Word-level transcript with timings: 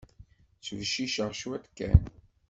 Ttbecciceɣ 0.59 1.29
cwiṭ 1.39 1.65
kan. 1.77 2.01